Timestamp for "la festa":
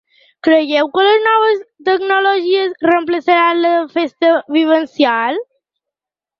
3.69-4.35